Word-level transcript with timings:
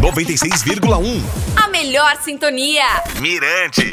96,1. 0.00 1.20
A 1.62 1.68
melhor 1.68 2.16
sintonia. 2.22 2.84
Mirante. 3.20 3.92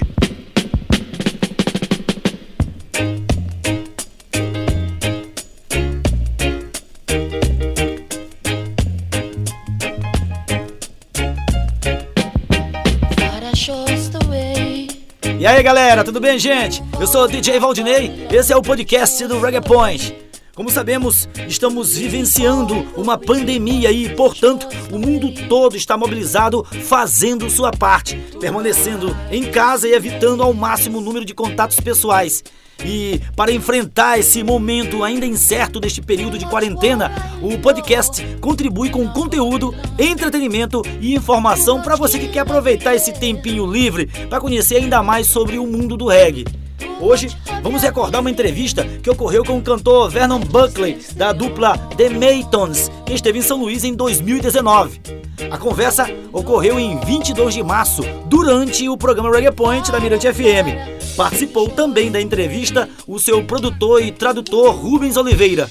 E 15.39 15.45
aí 15.45 15.61
galera, 15.61 16.03
tudo 16.03 16.19
bem 16.19 16.39
gente? 16.39 16.81
Eu 16.99 17.05
sou 17.05 17.23
o 17.23 17.27
DJ 17.27 17.59
Valdinei, 17.59 18.27
esse 18.31 18.51
é 18.51 18.55
o 18.55 18.61
podcast 18.61 19.25
do 19.27 19.39
Reggae 19.39 19.61
Point. 19.61 20.26
Como 20.57 20.71
sabemos, 20.71 21.29
estamos 21.47 21.95
vivenciando 21.95 22.73
uma 22.97 23.15
pandemia 23.15 23.91
e, 23.91 24.09
portanto, 24.15 24.67
o 24.91 24.97
mundo 24.97 25.31
todo 25.47 25.77
está 25.77 25.95
mobilizado 25.95 26.65
fazendo 26.81 27.47
sua 27.47 27.69
parte, 27.69 28.17
permanecendo 28.39 29.15
em 29.29 29.51
casa 29.51 29.87
e 29.87 29.93
evitando 29.93 30.41
ao 30.41 30.51
máximo 30.55 30.97
o 30.97 31.01
número 31.01 31.23
de 31.23 31.35
contatos 31.35 31.79
pessoais. 31.79 32.43
E 32.83 33.21
para 33.35 33.51
enfrentar 33.51 34.17
esse 34.17 34.41
momento 34.41 35.03
ainda 35.03 35.27
incerto 35.27 35.79
deste 35.79 36.01
período 36.01 36.39
de 36.39 36.47
quarentena, 36.47 37.11
o 37.39 37.59
podcast 37.59 38.25
contribui 38.41 38.89
com 38.89 39.07
conteúdo, 39.09 39.75
entretenimento 39.99 40.81
e 40.99 41.13
informação 41.13 41.83
para 41.83 41.95
você 41.95 42.17
que 42.17 42.29
quer 42.29 42.39
aproveitar 42.39 42.95
esse 42.95 43.13
tempinho 43.13 43.71
livre 43.71 44.07
para 44.27 44.41
conhecer 44.41 44.77
ainda 44.77 45.03
mais 45.03 45.27
sobre 45.27 45.59
o 45.59 45.67
mundo 45.67 45.95
do 45.95 46.07
reggae. 46.07 46.45
Hoje 46.99 47.29
vamos 47.61 47.83
recordar 47.83 48.21
uma 48.21 48.31
entrevista 48.31 48.83
que 48.83 49.09
ocorreu 49.09 49.43
com 49.43 49.57
o 49.57 49.61
cantor 49.61 50.09
Vernon 50.09 50.39
Buckley, 50.39 50.99
da 51.15 51.31
dupla 51.31 51.77
The 51.95 52.09
Maytons, 52.09 52.89
que 53.05 53.13
esteve 53.13 53.37
em 53.37 53.41
São 53.43 53.59
Luís 53.59 53.83
em 53.83 53.93
2019. 53.93 54.99
A 55.51 55.57
conversa 55.59 56.07
ocorreu 56.33 56.79
em 56.79 56.99
22 56.99 57.53
de 57.53 57.61
março, 57.61 58.01
durante 58.25 58.89
o 58.89 58.97
programa 58.97 59.31
Reggae 59.31 59.51
Point 59.51 59.91
da 59.91 59.99
Mirante 59.99 60.31
FM. 60.31 61.15
Participou 61.15 61.69
também 61.69 62.11
da 62.11 62.19
entrevista 62.19 62.89
o 63.07 63.19
seu 63.19 63.43
produtor 63.43 64.01
e 64.01 64.11
tradutor 64.11 64.75
Rubens 64.75 65.17
Oliveira. 65.17 65.69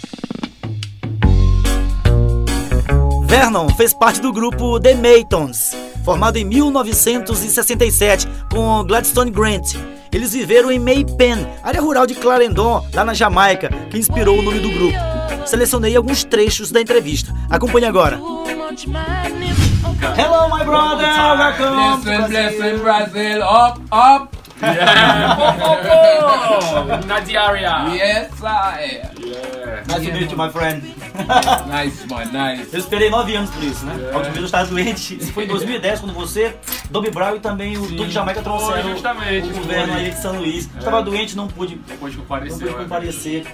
Vernon 3.26 3.68
fez 3.70 3.92
parte 3.92 4.20
do 4.20 4.32
grupo 4.32 4.78
The 4.78 4.94
Maytons, 4.94 5.76
formado 6.04 6.36
em 6.36 6.44
1967 6.44 8.28
com 8.48 8.84
Gladstone 8.84 9.32
Grant 9.32 9.74
eles 10.16 10.32
viveram 10.32 10.70
em 10.70 10.78
May 10.78 11.04
Pen, 11.04 11.46
área 11.62 11.78
rural 11.78 12.06
de 12.06 12.14
Clarendon, 12.14 12.82
lá 12.94 13.04
na 13.04 13.12
Jamaica, 13.12 13.68
que 13.90 13.98
inspirou 13.98 14.38
o 14.38 14.42
nome 14.42 14.60
do 14.60 14.70
grupo. 14.70 14.96
Selecionei 15.44 15.94
alguns 15.94 16.24
trechos 16.24 16.70
da 16.70 16.80
entrevista. 16.80 17.34
Acompanhe 17.50 17.86
agora. 17.86 18.18
Hello, 20.16 20.48
my 20.48 20.64
brother. 20.64 21.06
Welcome. 21.06 22.00
Blessing, 22.02 22.28
blessing, 22.28 22.78
Brazil. 22.78 23.42
Up, 23.42 23.78
up. 23.92 24.36
Yeah. 24.58 25.36
oh, 25.38 26.88
oh, 26.88 27.06
Nadiaria. 27.06 27.94
Yes, 27.94 28.30
I. 28.42 29.02
Yeah. 29.86 29.98
Nice 29.98 30.06
to 30.06 30.12
meet 30.18 30.30
you, 30.30 30.36
my 30.36 30.50
friend. 30.50 30.82
nice, 31.68 32.06
man, 32.08 32.26
nice. 32.32 32.68
Eu 32.72 32.78
esperei 32.80 33.10
nove 33.10 33.34
anos 33.36 33.50
por 33.50 33.62
isso, 33.62 33.84
né? 33.84 33.94
Yeah. 33.94 34.12
A 34.14 34.16
última 34.18 34.32
vez 34.32 34.38
eu 34.38 34.44
estava 34.46 34.66
doente. 34.66 35.16
Isso 35.20 35.32
foi 35.32 35.44
em 35.44 35.48
2010, 35.48 36.00
quando 36.00 36.14
você, 36.14 36.54
Dobby 36.90 37.10
Brown 37.10 37.36
e 37.36 37.40
também 37.40 37.76
o 37.76 37.86
Duque 37.86 38.10
Jamaica 38.10 38.42
trouxeram 38.42 38.90
justamente, 38.92 39.48
o 39.48 39.54
governo 39.54 39.94
aí 39.94 40.10
de 40.10 40.20
São 40.20 40.38
Luís. 40.38 40.68
É. 40.74 40.78
Estava 40.78 41.02
doente, 41.02 41.36
não 41.36 41.48
pude, 41.48 41.80
não 41.88 41.96
pude 41.96 42.16
comparecer. 42.16 42.66
Não 42.66 42.72
pude 42.72 42.84
comparecer. 42.84 43.46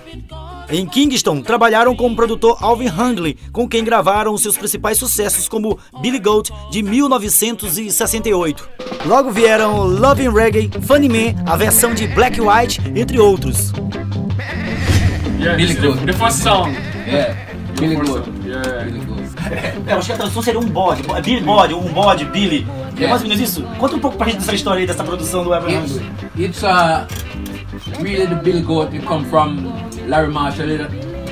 Em 0.71 0.87
Kingston, 0.87 1.43
trabalharam 1.43 1.95
com 1.95 2.07
o 2.07 2.17
produtor 2.17 2.57
Alvin 2.61 2.89
Hungley, 2.89 3.37
com 3.53 3.69
quem 3.69 3.85
gravaram 3.85 4.37
seus 4.39 4.57
principais 4.57 4.99
sucessos 4.99 5.49
como 5.49 5.79
Billy 6.01 6.19
Goat, 6.19 6.51
de 6.71 6.83
1968. 6.83 8.69
Logo 9.05 9.31
vieram 9.31 9.85
Loving 9.87 10.31
Reggae, 10.33 10.71
Funny 10.83 11.09
Man, 11.09 11.43
a 11.47 11.57
versão 11.57 11.93
de 11.95 12.07
Black 12.09 12.41
White, 12.41 12.81
entre 12.95 13.19
outros. 13.19 13.73
Yeah, 15.43 15.57
Billy 15.57 15.75
Goat. 15.75 16.07
The 16.07 16.13
first 16.13 16.43
song. 16.43 16.73
Yeah, 17.07 17.35
Billy 17.79 17.97
Goat. 17.97 18.27
Yeah. 18.45 18.85
Billy 18.85 19.01
Goat. 19.01 19.23
É, 19.87 19.93
acho 19.95 20.07
que 20.07 20.13
a 20.13 20.17
tradução 20.17 20.41
seria 20.43 20.61
um 20.61 20.65
bode, 20.65 21.03
Billy 21.23 21.41
Bode, 21.41 21.75
um 21.75 21.93
bode, 21.93 22.25
Billy. 22.27 22.67
É 22.99 23.09
mais 23.09 23.23
ou 23.23 23.29
menos 23.29 23.43
isso? 23.43 23.63
Conta 23.79 23.97
um 23.97 23.99
pouco 23.99 24.17
pra 24.17 24.27
gente 24.29 24.39
dessa 24.39 24.55
história 24.55 24.81
aí, 24.81 24.87
dessa 24.87 25.03
produção 25.03 25.43
do 25.43 25.53
Evan 25.53 25.69
It's, 25.69 26.01
it's 26.39 26.63
uh, 26.63 27.07
really 28.01 28.27
the 28.27 28.37
Billy 28.37 28.63
Goat, 28.63 28.95
it 28.95 29.05
come 29.05 29.25
from 29.27 29.73
Larry 30.07 30.31
Marshall, 30.33 30.71
ele 30.71 30.87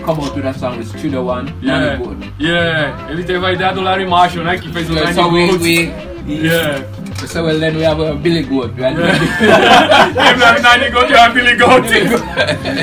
come 0.04 0.21
out 0.21 0.34
with 0.34 0.42
that 0.42 0.59
song, 0.59 0.77
with 0.78 0.88
Studio 0.88 1.25
One, 1.25 1.54
yeah. 1.62 1.98
Yeah, 2.41 3.12
ele 3.12 3.22
teve 3.22 3.44
a 3.47 3.53
ideia 3.53 3.72
do 3.72 3.81
Larry 3.81 4.06
Marshall, 4.06 4.44
né, 4.44 4.59
que 4.59 4.71
fez 4.72 4.91
o 4.91 4.92
yeah, 4.92 5.15
Larry 5.15 5.59
so 5.59 5.62
we, 5.62 5.92
we, 6.27 6.44
Yeah. 6.44 6.84
So 7.26 7.44
well 7.44 7.58
then 7.60 7.76
we 7.76 7.82
have 7.82 8.00
a 8.00 8.14
Billy 8.14 8.42
Goat, 8.42 8.72
right? 8.78 8.97
Nine 8.97 10.91
Goat 10.91 11.10
e 11.10 11.14
a 11.14 11.28
Billy 11.28 11.56
Goat. 11.56 11.84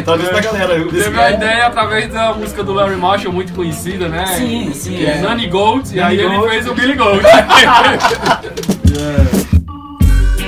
Talvez 0.06 0.30
pra 0.30 0.42
galera. 0.42 0.86
Teve 0.86 1.20
a 1.20 1.32
ideia 1.32 1.68
através 1.68 2.12
da 2.12 2.34
música 2.34 2.64
do 2.64 2.74
Larry 2.74 2.96
Marshall, 2.96 3.34
muito 3.34 3.54
conhecida, 3.54 4.08
né? 4.08 4.26
Sim, 4.28 4.72
sim. 4.74 5.06
É. 5.06 5.22
Nani 5.22 5.48
Goat, 5.48 5.94
e 5.94 6.00
aí 6.00 6.20
ele 6.20 6.50
fez 6.50 6.68
o 6.68 6.74
Billy 6.74 6.94
Goat. 6.94 7.24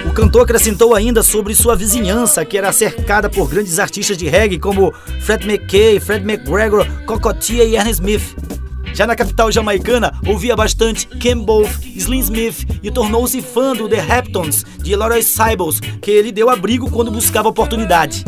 O 0.05 0.11
cantor 0.11 0.41
acrescentou 0.41 0.95
ainda 0.95 1.23
sobre 1.23 1.55
sua 1.55 1.75
vizinhança, 1.75 2.43
que 2.43 2.57
era 2.57 2.71
cercada 2.73 3.29
por 3.29 3.47
grandes 3.47 3.79
artistas 3.79 4.17
de 4.17 4.27
reggae 4.27 4.59
como 4.59 4.91
Fred 5.21 5.47
McKay, 5.47 5.99
Fred 5.99 6.25
McGregor, 6.25 6.85
Cocotia 7.05 7.63
e 7.63 7.75
Ernest 7.75 8.01
Smith. 8.01 8.58
Já 8.93 9.07
na 9.07 9.15
capital 9.15 9.51
jamaicana, 9.51 10.13
ouvia 10.27 10.55
bastante 10.55 11.07
Ken 11.07 11.37
Both, 11.37 11.85
Slim 11.95 12.19
Smith 12.19 12.65
e 12.83 12.91
tornou-se 12.91 13.41
fã 13.41 13.73
do 13.73 13.87
The 13.87 13.97
Heptons 13.97 14.65
de 14.81 14.95
Laura 14.95 15.21
Sybils, 15.21 15.79
que 16.01 16.11
ele 16.11 16.31
deu 16.31 16.49
abrigo 16.49 16.89
quando 16.89 17.11
buscava 17.11 17.49
oportunidade. 17.49 18.25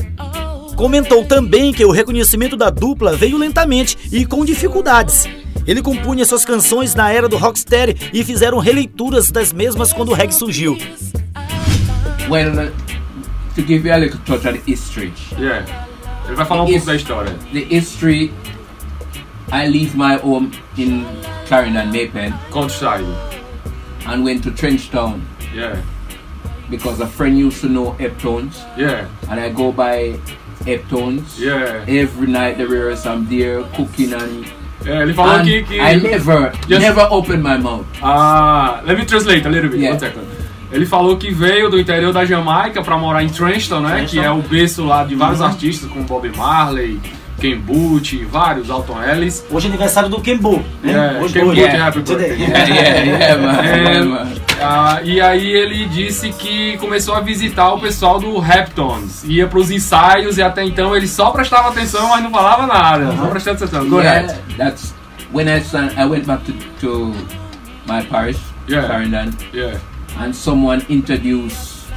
Comentou 0.75 1.25
também 1.25 1.73
que 1.73 1.85
o 1.85 1.91
reconhecimento 1.91 2.55
da 2.55 2.69
dupla 2.69 3.15
veio 3.15 3.37
lentamente 3.37 3.97
e 4.11 4.25
com 4.25 4.45
dificuldades. 4.45 5.27
Ele 5.67 5.81
compunha 5.81 6.25
suas 6.25 6.43
canções 6.43 6.95
na 6.95 7.11
era 7.11 7.29
do 7.29 7.37
rocksteady 7.37 8.09
e 8.13 8.23
fizeram 8.23 8.57
releituras 8.57 9.29
das 9.29 9.53
mesmas 9.53 9.93
quando 9.93 10.09
o 10.09 10.13
reggae 10.13 10.33
surgiu. 10.33 10.77
Well, 12.29 12.71
to 13.55 13.61
give 13.61 13.85
you 13.85 13.93
a 13.93 13.97
little 13.97 14.19
touch 14.25 14.47
on 14.47 14.53
the 14.53 14.61
history. 14.65 15.13
Yeah. 15.37 15.65
Ele 16.25 16.35
vai 16.35 16.45
falar 16.45 16.63
um 16.63 16.67
pouco 16.67 16.85
da 16.85 16.95
história. 16.95 17.35
The 17.51 17.65
history 17.69 18.31
I 19.51 19.67
leave 19.67 19.95
my 19.95 20.15
home 20.17 20.51
in 20.77 21.05
Clarendon, 21.45 21.91
Maypen. 21.91 22.31
Countryside. 22.51 23.03
And 24.07 24.23
went 24.23 24.43
to 24.43 24.51
Trenchtown. 24.51 25.21
Yeah. 25.53 25.81
Because 26.69 27.01
a 27.01 27.07
friend 27.07 27.37
used 27.37 27.61
to 27.61 27.67
know 27.69 27.91
Eptones. 27.99 28.63
Yeah. 28.77 29.07
And 29.29 29.39
I 29.39 29.49
go 29.49 29.71
by 29.71 30.17
Eptones. 30.65 31.37
Yeah. 31.37 31.83
Every 31.87 32.27
night 32.27 32.57
there 32.57 32.89
is 32.89 33.03
some 33.03 33.27
there 33.27 33.63
cooking 33.75 34.13
and 34.13 34.45
Yeah, 34.83 35.03
ele 35.03 35.13
falou 35.13 35.43
que, 35.43 35.61
que. 35.63 35.79
I 35.79 35.95
never, 35.97 36.49
just... 36.67 36.81
never 36.81 37.07
opened 37.11 37.43
my 37.43 37.55
mouth. 37.55 37.85
Ah, 38.01 38.81
let 38.83 38.97
me 38.97 39.05
translate 39.05 39.45
a 39.45 39.49
little 39.49 39.69
bit. 39.69 39.79
Yeah. 39.81 39.91
One 39.91 39.99
second. 39.99 40.27
Ele 40.71 40.85
falou 40.87 41.17
que 41.17 41.31
veio 41.31 41.69
do 41.69 41.79
interior 41.79 42.11
da 42.11 42.25
Jamaica 42.25 42.81
para 42.81 42.97
morar 42.97 43.21
em 43.23 43.29
Trenchtown, 43.29 43.81
né? 43.81 43.89
Trenchtown. 43.97 44.07
Que 44.09 44.25
é 44.25 44.31
o 44.31 44.41
berço 44.41 44.83
lá 44.83 45.03
de 45.03 45.13
vários 45.13 45.39
Uhum. 45.39 45.45
artistas, 45.45 45.87
como 45.87 46.03
Bob 46.05 46.27
Marley, 46.35 46.99
Ken 47.41 47.57
Boot, 47.59 48.23
vários, 48.25 48.69
Alton 48.69 49.01
Ellis. 49.01 49.43
Hoje 49.49 49.65
é 49.65 49.69
aniversário 49.69 50.07
do 50.09 50.21
Kembo, 50.21 50.63
né? 50.83 50.91
Yeah, 50.91 51.19
hoje, 51.19 51.33
Ken 51.33 51.43
hoje. 51.43 51.61
Boot, 51.61 51.75
happy 51.75 51.99
birthday. 52.01 52.37
Yeah, 52.39 52.67
yeah, 52.67 52.99
yeah, 52.99 53.41
man. 53.41 53.63
É, 53.63 54.03
man. 54.03 54.27
ah, 54.61 54.99
e 55.03 55.19
aí 55.19 55.47
ele 55.51 55.85
disse 55.87 56.29
que 56.33 56.77
começou 56.77 57.15
a 57.15 57.19
visitar 57.19 57.73
o 57.73 57.79
pessoal 57.79 58.19
do 58.19 58.37
Raptons. 58.37 59.23
Ia 59.23 59.47
pros 59.47 59.71
ensaios 59.71 60.37
e 60.37 60.43
até 60.43 60.63
então 60.63 60.95
ele 60.95 61.07
só 61.07 61.31
prestava 61.31 61.69
atenção, 61.69 62.09
mas 62.09 62.23
não 62.23 62.29
falava 62.29 62.67
nada. 62.67 63.05
Não 63.05 63.27
prestava 63.31 63.57
atenção. 63.57 63.89
Go 63.89 63.99
yeah, 63.99 64.19
ahead. 64.27 64.39
that's 64.57 64.93
when 65.33 65.47
I 65.47 65.63
I 65.97 66.05
went 66.05 66.27
back 66.27 66.43
to, 66.45 66.53
to 66.79 67.11
my 67.87 68.03
parish, 68.03 68.37
Yeah. 68.67 68.85
Clarendon, 68.87 69.31
Yeah. 69.51 69.79
and 70.19 70.31
someone 70.35 70.85
introduced 70.89 71.87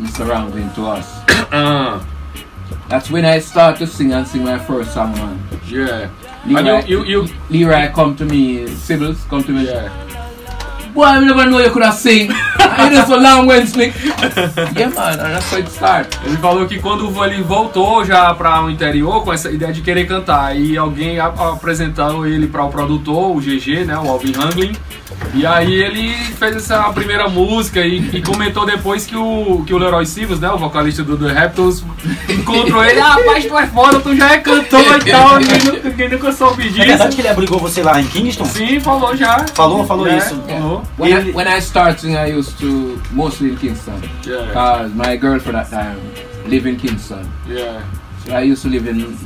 Mr. 0.00 0.26
Ranglin 0.26 0.68
to 0.74 0.82
us. 0.98 1.06
Ah, 1.52 2.00
That's 2.88 3.10
when 3.10 3.24
I 3.24 3.40
start 3.40 3.78
to 3.78 3.86
sing 3.86 4.12
and 4.12 4.26
sing 4.26 4.44
my 4.44 4.58
first 4.58 4.92
song, 4.94 5.12
man. 5.14 5.38
yeah. 5.66 6.08
Leroy, 6.46 6.68
And 6.70 6.88
you, 6.88 7.04
you, 7.04 7.22
you, 7.24 7.28
Leroy 7.50 7.90
come 7.94 8.14
to 8.16 8.24
me, 8.24 8.66
Sybil's 8.68 9.24
come 9.30 9.42
to 9.44 9.50
me. 9.52 9.64
yeah. 9.64 9.88
Boy, 10.92 11.02
I 11.06 11.18
never 11.24 11.46
know 11.50 11.58
you 11.58 11.70
could 11.70 11.82
have 11.82 11.94
sing. 11.94 12.30
I 12.30 12.88
did 12.88 13.04
so 13.06 13.16
long 13.16 13.46
when 13.48 13.66
slick. 13.66 13.94
Yeah, 14.76 14.90
man, 14.90 15.18
that's 15.18 15.50
how 15.50 15.58
it 15.58 15.68
started. 15.68 16.14
Ele 16.24 16.36
falou 16.36 16.66
que 16.66 16.78
quando 16.78 17.10
ele 17.24 17.42
voltou 17.42 18.04
já 18.04 18.32
para 18.34 18.62
o 18.64 18.70
interior 18.70 19.24
com 19.24 19.32
essa 19.32 19.50
ideia 19.50 19.72
de 19.72 19.80
querer 19.80 20.06
cantar, 20.06 20.56
e 20.56 20.76
alguém 20.76 21.18
a- 21.18 21.26
apresentou 21.26 22.24
ele 22.26 22.46
para 22.46 22.62
o 22.64 22.68
produtor, 22.70 23.36
o 23.36 23.40
GG, 23.40 23.84
né, 23.86 23.98
o 23.98 24.08
Alvin 24.08 24.34
Hanglin, 24.38 24.72
e 25.34 25.44
aí 25.46 25.72
ele 25.72 26.12
fez 26.38 26.56
essa 26.56 26.82
primeira 26.92 27.28
música 27.28 27.80
e, 27.80 27.98
e 28.16 28.22
comentou 28.22 28.64
depois 28.64 29.04
que 29.06 29.16
o, 29.16 29.62
que 29.66 29.74
o 29.74 29.78
Leroy 29.78 30.06
Sivas, 30.06 30.40
né, 30.40 30.48
o 30.50 30.56
vocalista 30.58 31.02
do 31.02 31.16
The 31.16 31.32
Raptors, 31.32 31.84
encontrou 32.28 32.84
ele, 32.84 33.00
ah, 33.00 33.14
rapaz, 33.14 33.44
tu 33.44 33.58
é 33.58 33.66
foda, 33.66 34.00
tu 34.00 34.16
já 34.16 34.32
é 34.34 34.38
cantor 34.38 35.00
e 35.06 35.10
tal, 35.10 35.38
ninguém, 35.40 35.58
nunca- 35.64 35.88
ninguém 35.88 36.08
nunca 36.08 36.32
soube 36.32 36.62
É 36.62 36.68
disso. 36.68 36.86
verdade 36.86 37.14
que 37.16 37.20
ele 37.22 37.28
abrigou 37.28 37.58
você 37.58 37.82
lá 37.82 38.00
em 38.00 38.06
Kingston? 38.06 38.44
Sim, 38.44 38.80
falou 38.80 39.16
já. 39.16 39.44
Falou, 39.54 39.84
falou 39.86 40.06
É, 40.06 40.16
isso. 40.18 40.40
Falou. 40.48 40.82
When, 40.98 41.12
Ele- 41.12 41.30
I, 41.30 41.34
when 41.34 41.48
I 41.48 41.58
started, 41.60 42.10
I 42.10 42.32
used 42.38 42.56
to 42.58 42.98
mostly 43.12 43.50
in 43.50 43.56
Kingston. 43.56 44.00
Yeah. 44.26 44.52
Cause 44.52 44.92
my 44.94 45.16
girlfriend 45.16 45.58
at 45.58 45.70
that 45.70 45.84
time 45.84 45.96
lived 46.48 46.66
in 46.68 46.76
Kingston. 46.76 47.26
Yeah, 47.48 47.80
So 48.26 48.34
I 48.34 48.42
used 48.52 48.62
to 48.62 48.68
live 48.68 48.88
in 48.88 49.16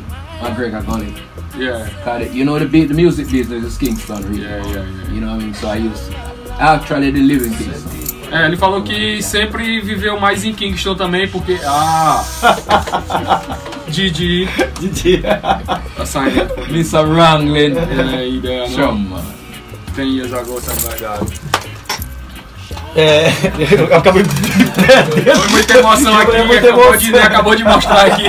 McGregor 0.43 0.85
Gully. 0.85 1.15
Yeah, 1.57 1.89
Cause 2.05 2.35
you 2.35 2.45
know 2.45 2.59
the, 2.59 2.67
the 2.67 2.95
music 2.95 3.31
business 3.31 3.65
is 3.65 3.79
Kingston, 3.79 4.23
really. 4.25 4.43
yeah, 4.43 4.65
yeah, 4.67 4.83
yeah. 4.85 5.13
You 5.13 5.21
know 5.21 5.29
what 5.29 5.41
I 5.43 5.45
mean? 5.45 5.55
So 5.55 5.69
I 5.69 5.77
used 5.77 6.13
actually 6.59 7.13
live 7.13 7.43
in 7.47 7.55
Kingston. 7.55 7.99
É, 8.31 8.45
ele 8.45 8.59
falou 8.59 8.83
que 8.83 9.23
sempre 9.23 9.81
viveu 9.81 10.21
mais 10.21 10.45
em 10.45 10.53
Kingston 10.53 10.95
também, 10.95 11.27
porque. 11.29 11.59
Ah! 11.65 12.23
Didi, 13.89 14.47
Didi. 14.79 15.23
tá 15.23 16.05
saindo. 16.05 16.53
Mr. 16.69 17.07
Wrangling. 17.07 17.75
É, 18.15 18.29
ideia, 18.29 18.69
não. 18.69 18.95
man. 18.95 19.25
Tem 19.97 20.15
years 20.15 20.33
ago 20.35 20.61
também. 20.61 21.48
É, 22.97 23.31
eu 23.91 23.97
acabei 23.97 24.23
de. 24.23 24.29
Foi 24.31 25.49
muita 25.51 25.79
emoção 25.79 26.17
aqui, 26.17 26.31
Foi 26.33 26.45
muita 26.45 26.67
acabou, 26.69 26.85
emoção. 26.95 27.13
De, 27.13 27.19
acabou 27.19 27.55
de 27.55 27.65
mostrar 27.65 28.07
aqui 28.07 28.25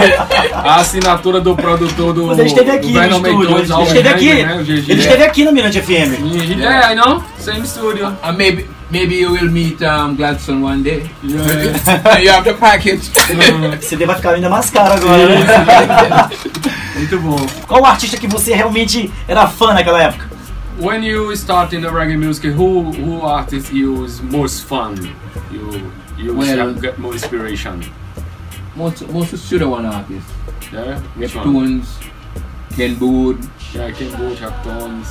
a 0.54 0.76
assinatura 0.76 1.40
do 1.40 1.56
produtor 1.56 2.14
do. 2.14 2.28
Mas 2.28 2.40
ele 2.40 2.48
esteve 2.50 2.72
do 2.72 2.76
aqui 2.78 2.92
no 2.94 3.02
estúdio, 3.02 3.58
ele 3.60 3.72
Alvin 3.72 3.88
esteve 3.88 4.10
aqui, 4.10 4.34
né, 4.44 4.64
ele 4.68 5.00
esteve 5.02 5.24
aqui 5.24 5.46
na 5.46 5.52
Mirante 5.52 5.82
FM. 5.82 5.90
E- 6.24 6.60
Yeah, 6.60 6.92
I 6.92 6.96
know. 6.96 7.24
Same 7.40 7.66
studio. 7.66 8.08
And 8.22 8.34
maybe 8.34 8.68
maybe 8.92 9.16
you 9.22 9.32
will 9.32 9.50
meet 9.50 9.82
um, 9.82 10.16
Gladstone 10.16 10.64
one 10.64 10.84
day. 10.84 11.10
Yeah. 11.24 12.20
you 12.20 12.32
have 12.32 12.44
the 12.44 12.54
package. 12.54 13.10
Esse 13.80 13.90
CD 13.90 14.06
vai 14.06 14.16
ficar 14.18 14.32
ainda 14.32 14.50
mais 14.50 14.70
caro 14.70 14.94
agora, 14.94 15.28
né? 15.30 16.30
Muito 16.96 17.20
bom. 17.20 17.38
Qual 17.68 17.82
o 17.82 17.86
artista 17.86 18.18
que 18.18 18.28
você 18.28 18.54
realmente 18.54 19.12
era 19.28 19.48
fã 19.48 19.74
naquela 19.74 20.02
época? 20.04 20.29
When 20.80 21.04
you 21.04 21.36
start 21.36 21.74
in 21.74 21.82
the 21.82 21.90
reggae 21.90 22.18
music, 22.18 22.54
who 22.54 22.92
who 22.94 23.22
artist 23.22 23.74
you 23.74 24.06
is 24.06 24.22
most 24.22 24.64
fun? 24.66 24.96
You 25.52 25.92
you 26.18 26.34
Well- 26.36 26.74
get 26.86 26.98
more 27.00 27.14
inspiration. 27.14 27.84
most 28.76 29.04
most 29.12 29.34
of 29.34 29.40
studio 29.40 29.68
one 29.70 29.86
artists. 29.86 30.32
Yeah, 30.72 31.00
which? 31.18 31.34
Neptunes, 31.34 31.86
Ken 32.76 32.96
Bood, 32.96 33.38
Yeah, 33.76 33.92
King 33.92 34.12
Bull, 34.18 34.36
Chaptons. 34.36 35.08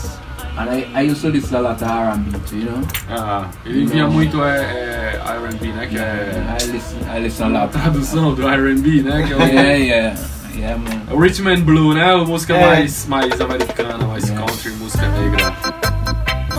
and 0.59 0.71
I, 0.71 0.79
I 0.95 1.03
used 1.11 1.21
to 1.23 1.29
listen 1.31 1.55
a 1.57 1.61
lot 1.61 1.83
of 1.83 1.89
R&B, 1.89 2.31
too, 2.47 2.59
you 2.59 2.65
know. 2.71 2.83
Ah, 3.11 3.45
ele 3.67 3.87
via 3.87 4.07
muito 4.09 4.43
é, 4.43 4.59
é, 4.59 5.23
R&B, 5.25 5.67
né? 5.73 5.87
Que 5.87 5.99
é 5.99 6.57
I 6.61 6.67
listen 6.73 6.99
I 7.17 7.21
listen 7.21 7.45
a 7.45 7.49
lot. 7.49 7.73
tradução 7.73 8.35
do 8.35 8.49
R&B, 8.49 9.03
né? 9.03 9.23
Que 9.27 9.33
é 9.33 9.37
o, 9.37 9.41
yeah, 9.41 9.73
yeah, 9.73 10.19
yeah, 10.57 10.77
man. 10.79 11.03
o 11.15 11.19
Rhythm 11.21 11.47
and 11.49 11.61
Blue, 11.63 11.93
né? 11.95 12.11
A 12.13 12.19
música 12.25 12.55
É. 12.57 12.67
mais, 12.67 13.07
mais 13.07 13.41
americana, 13.41 14.05
mais 14.07 14.25
Yeah. 14.29 14.47
country, 14.47 14.71
música 14.81 15.07
negra. 15.09 15.48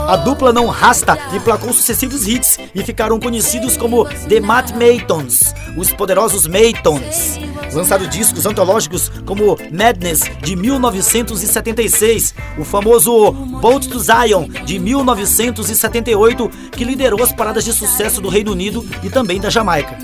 A 0.09 0.15
dupla 0.15 0.51
não 0.51 0.65
rasta 0.65 1.15
emplacou 1.31 1.71
sucessivos 1.71 2.27
hits 2.27 2.57
e 2.73 2.81
ficaram 2.83 3.19
conhecidos 3.19 3.77
como 3.77 4.05
The 4.05 4.39
Matt 4.39 4.71
Maytons, 4.71 5.53
os 5.77 5.91
poderosos 5.91 6.47
Maytons. 6.47 7.39
Lançaram 7.71 8.07
discos 8.07 8.47
antológicos 8.47 9.11
como 9.23 9.55
Madness 9.71 10.21
de 10.41 10.55
1976, 10.55 12.33
o 12.57 12.63
famoso 12.63 13.31
Boat 13.31 13.87
to 13.87 13.99
Zion 13.99 14.47
de 14.65 14.79
1978, 14.79 16.49
que 16.71 16.83
liderou 16.83 17.21
as 17.21 17.31
paradas 17.31 17.63
de 17.63 17.71
sucesso 17.71 18.19
do 18.19 18.29
Reino 18.29 18.51
Unido 18.51 18.83
e 19.03 19.11
também 19.11 19.39
da 19.39 19.51
Jamaica. 19.51 19.95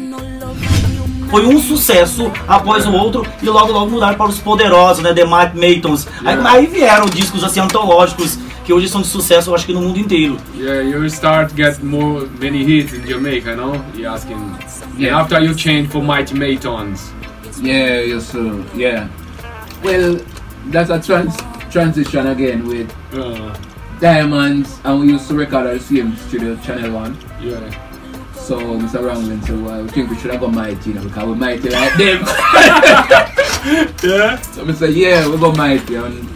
Foi 1.31 1.47
um 1.47 1.59
sucesso 1.59 2.31
após 2.47 2.85
o 2.85 2.93
outro 2.93 3.25
e 3.41 3.49
logo 3.49 3.71
logo 3.71 3.89
mudaram 3.89 4.15
para 4.15 4.29
os 4.29 4.37
poderosos, 4.37 5.03
né? 5.03 5.13
The 5.13 5.25
Matt 5.25 5.55
Maytons. 5.55 6.07
Aí, 6.23 6.37
aí 6.45 6.67
vieram 6.67 7.07
discos 7.07 7.43
assim 7.43 7.59
antológicos 7.59 8.37
que 8.65 8.73
hoje 8.73 8.89
são 8.89 9.01
de 9.01 9.07
sucesso, 9.07 9.49
eu 9.51 9.55
acho 9.55 9.65
que 9.65 9.73
no 9.73 9.81
mundo 9.81 9.99
inteiro. 9.99 10.37
Yeah, 10.55 10.81
you 10.81 11.07
start 11.09 11.53
get 11.55 11.83
more 11.83 12.27
many 12.41 12.63
hits 12.63 12.93
in 12.93 13.05
Jamaica, 13.05 13.51
you 13.51 13.57
know? 13.57 13.85
You 13.95 14.07
asking. 14.07 14.37
Yeah. 14.97 15.09
And 15.13 15.21
after 15.21 15.39
you 15.39 15.53
change 15.53 15.89
for 15.89 16.01
Mighty 16.01 16.33
Maytons. 16.35 17.11
Yeah, 17.61 18.01
yes, 18.01 18.25
sir. 18.31 18.63
Yeah. 18.75 19.07
Well, 19.83 20.19
that's 20.71 20.89
a 20.89 20.99
trans 20.99 21.35
transition 21.71 22.27
again 22.27 22.65
with 22.67 22.91
Uh, 23.13 23.53
Diamonds, 24.01 24.79
and 24.83 24.99
we 24.99 25.07
used 25.13 25.27
to 25.29 25.35
record 25.35 25.67
at 25.67 25.77
the 25.77 25.79
same 25.79 26.17
studio, 26.27 26.55
Channel 26.57 26.91
One. 26.91 27.15
yeah. 27.41 27.57
So 28.35 28.59
Mr. 28.59 29.01
Wrangling 29.03 29.41
said, 29.41 29.59
well, 29.63 29.81
we 29.83 29.89
think 29.89 30.09
we 30.11 30.17
should 30.17 30.31
have 30.31 30.39
gone 30.41 30.53
mighty, 30.53 30.89
you 30.89 30.95
know, 30.95 31.03
because 31.03 31.23
we're 31.25 31.35
mighty 31.35 31.69
like 31.69 31.93
them. 31.97 32.23
Yeah. 34.03 34.39
so 34.41 34.67
I 34.67 34.73
said, 34.73 34.93
yeah, 34.93 35.27
we 35.27 35.37
go 35.37 35.51
mighty 35.53 35.95
and 35.95 36.27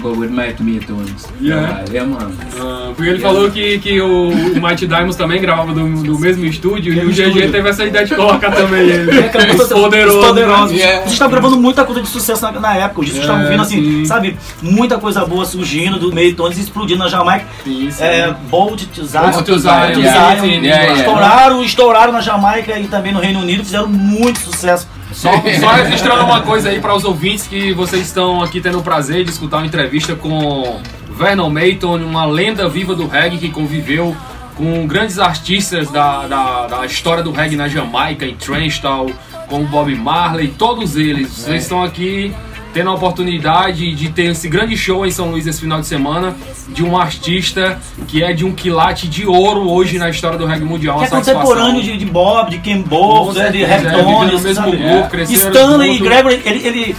go 0.00 0.10
with 0.12 0.30
mighty 0.30 0.62
Maytones. 0.62 1.26
Yeah. 1.40 1.84
yeah, 1.92 2.08
man. 2.08 2.30
Ah, 2.60 2.92
porque 2.94 3.10
ele 3.10 3.18
falou 3.20 3.50
que, 3.50 3.78
que 3.78 4.00
o, 4.00 4.30
o 4.30 4.60
Mighty 4.62 4.86
Diamonds 4.86 5.16
também 5.16 5.40
gravava 5.40 5.72
do, 5.72 6.02
do 6.02 6.18
mesmo 6.18 6.44
estúdio 6.44 6.92
e 6.92 7.00
o 7.04 7.08
GG 7.10 7.50
teve 7.50 7.68
essa 7.68 7.84
ideia 7.84 8.04
de 8.06 8.14
colocar 8.14 8.50
também 8.50 8.80
ele. 8.88 9.18
É, 9.18 9.22
cara, 9.28 9.52
Os 9.54 9.60
os 9.60 9.68
poderosos. 9.68 10.24
poderosos. 10.26 10.72
né? 10.72 10.78
Yeah. 10.78 11.04
A 11.04 11.08
gente 11.08 11.18
tá 11.18 11.26
gravando 11.28 11.56
muita 11.56 11.84
coisa 11.84 12.02
de 12.02 12.08
sucesso 12.08 12.42
na, 12.42 12.52
na 12.52 12.74
época. 12.76 13.00
Os 13.00 13.06
discos 13.06 13.24
É, 13.24 13.30
estavam 13.32 13.48
vindo 13.50 13.62
assim, 13.62 13.82
sim. 13.82 14.04
sabe? 14.04 14.36
Muita 14.62 14.98
coisa 14.98 15.24
boa 15.24 15.44
surgindo 15.44 15.98
do 15.98 16.12
meio 16.12 16.34
tones 16.34 16.58
explodindo 16.58 17.00
na 17.02 17.08
Jamaica. 17.08 17.46
Sim, 17.64 17.90
sim. 17.90 18.02
É, 18.04 18.34
Bold 18.50 18.86
to 18.86 19.04
Zion. 19.06 19.30
Bold 19.30 19.44
to 19.44 19.58
Zion, 19.58 19.70
yeah. 19.98 20.34
Yeah, 20.34 20.64
yeah. 20.64 20.94
Estouraram, 20.98 21.62
estouraram 21.62 22.12
na 22.12 22.20
Jamaica 22.20 22.78
e 22.78 22.86
também 22.88 23.12
no 23.12 23.20
Reino 23.20 23.40
Unido. 23.40 23.64
Fizeram 23.64 23.86
muito 23.88 24.38
sucesso. 24.40 24.86
Só, 25.18 25.32
só 25.32 25.72
registrando 25.72 26.24
uma 26.24 26.42
coisa 26.42 26.68
aí 26.68 26.80
para 26.80 26.94
os 26.94 27.02
ouvintes 27.02 27.44
que 27.48 27.72
vocês 27.72 28.06
estão 28.06 28.40
aqui 28.40 28.60
tendo 28.60 28.78
o 28.78 28.82
prazer 28.82 29.24
de 29.24 29.30
escutar 29.32 29.56
uma 29.56 29.66
entrevista 29.66 30.14
com 30.14 30.80
Vernon 31.10 31.50
Mayton, 31.50 31.96
uma 31.96 32.24
lenda 32.24 32.68
viva 32.68 32.94
do 32.94 33.08
reggae 33.08 33.36
que 33.36 33.50
conviveu 33.50 34.16
com 34.54 34.86
grandes 34.86 35.18
artistas 35.18 35.90
da, 35.90 36.28
da, 36.28 36.66
da 36.68 36.86
história 36.86 37.20
do 37.20 37.32
reggae 37.32 37.56
na 37.56 37.66
Jamaica, 37.66 38.24
em 38.24 38.36
Trenchtown, 38.36 39.10
como 39.48 39.66
Bob 39.66 39.92
Marley, 39.96 40.54
todos 40.56 40.94
eles. 40.94 41.30
Vocês 41.30 41.64
estão 41.64 41.82
aqui 41.82 42.32
tendo 42.72 42.90
a 42.90 42.94
oportunidade 42.94 43.94
de 43.94 44.08
ter 44.10 44.24
esse 44.30 44.48
grande 44.48 44.76
show 44.76 45.06
em 45.06 45.10
São 45.10 45.30
Luís 45.30 45.46
esse 45.46 45.60
final 45.60 45.80
de 45.80 45.86
semana 45.86 46.36
de 46.68 46.84
um 46.84 46.96
artista 46.96 47.78
que 48.06 48.22
é 48.22 48.32
de 48.32 48.44
um 48.44 48.52
quilate 48.52 49.08
de 49.08 49.26
ouro 49.26 49.68
hoje 49.70 49.98
na 49.98 50.08
história 50.10 50.36
do 50.38 50.46
reggae 50.46 50.64
mundial. 50.64 50.98
Que 50.98 51.04
é 51.06 51.08
contemporâneo 51.08 51.82
de, 51.82 51.96
de 51.96 52.04
Bob, 52.04 52.50
de 52.50 52.58
Ken 52.58 52.82
Bowles, 52.82 53.36
né, 53.36 53.50
de 53.50 53.58
certeza, 53.66 53.88
é, 53.88 54.02
no 54.02 54.40
mesmo 54.40 54.70
grupo, 54.70 55.16
Stanley 55.32 55.90
e 55.90 55.92
junto. 55.98 56.04
Gregory, 56.04 56.42
ele, 56.44 56.66
ele- 56.66 56.96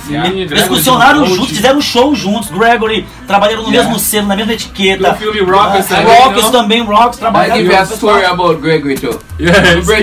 eles 0.51 0.67
funcionaram 0.67 1.25
juntos, 1.25 1.49
fizeram 1.55 1.81
show 1.81 2.13
juntos. 2.15 2.49
Gregory 2.49 3.05
trabalharam 3.27 3.63
no 3.63 3.69
Yeah. 3.69 3.87
mesmo 3.89 3.99
selo, 4.03 4.27
na 4.27 4.35
mesma 4.35 4.53
etiqueta. 4.53 5.11
Do 5.11 5.17
filme 5.17 5.39
Rockers 5.41 5.91
Ah, 5.91 5.95
também, 5.95 6.17
Rockers 6.17 6.43
não? 6.45 6.51
também, 6.51 6.81
Rockers 6.83 7.15
I 7.15 7.19
trabalharam 7.19 7.55
give 7.61 7.67
you 7.69 7.75
a 7.75 7.83
juntos. 7.83 7.95
story 7.97 8.25
about 8.25 8.61
Gregory 8.61 8.95
too. 8.95 9.19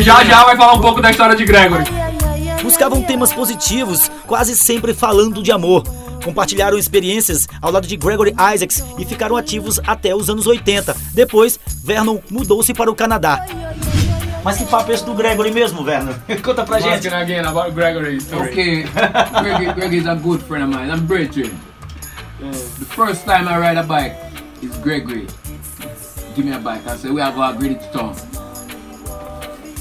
Já 0.01 0.25
já 0.25 0.45
vai 0.45 0.57
falar 0.57 0.75
um 0.75 0.81
pouco 0.81 1.01
da 1.03 1.11
história 1.11 1.35
de 1.37 1.45
Gregory. 1.45 1.85
Buscavam 2.67 3.01
temas 3.01 3.33
positivos, 3.33 4.11
quase 4.27 4.57
sempre 4.57 4.93
falando 4.93 5.41
de 5.41 5.53
amor. 5.53 5.85
Compartilharam 6.25 6.77
experiências 6.77 7.47
ao 7.63 7.71
lado 7.71 7.87
de 7.87 7.97
Gregory 7.97 8.35
Isaacs 8.53 8.83
e 8.99 9.05
ficaram 9.05 9.37
ativos 9.37 9.81
até 9.87 10.17
os 10.17 10.29
anos 10.29 10.49
80. 10.49 10.97
Depois, 11.15 11.61
Vernon 11.85 12.19
mudou-se 12.29 12.75
para 12.75 12.91
o 12.91 12.95
Canadá. 12.97 13.47
Mas 14.43 14.59
que 14.59 14.65
papo 14.65 14.91
é 14.91 14.95
esse 14.97 15.05
do 15.05 15.15
Gregory 15.15 15.53
mesmo, 15.53 15.85
Vernon? 15.85 16.13
Conta 16.43 16.65
pra 16.65 16.81
gente. 16.81 17.07
Asking 17.07 17.15
again 17.15 17.47
about 17.47 17.71
Gregory's 17.73 18.25
story. 18.25 18.51
Okay, 18.51 18.83
Greg, 18.83 19.75
Greg 19.77 19.97
is 19.99 20.07
a 20.09 20.17
good 20.17 20.43
friend 20.43 20.65
of 20.65 20.77
mine. 20.77 20.91
I'm 20.91 21.07
brethren. 21.07 21.57
The 22.41 22.87
first 22.97 23.25
time 23.25 23.47
I 23.47 23.59
ride 23.59 23.79
a 23.79 23.85
bike 23.85 24.17
is 24.61 24.77
Gregory. 24.79 25.29
Give 26.35 26.45
me 26.45 26.53
a 26.53 26.59
bike. 26.59 26.85
I 26.89 26.97
say 26.97 27.11
we 27.11 27.21
are 27.21 27.33
going 27.33 27.79
to 27.79 27.93
town. 27.93 28.17